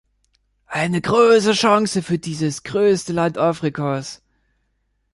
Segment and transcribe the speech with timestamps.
[0.65, 4.23] Eine große Chance für dieses größte Land Afrikas!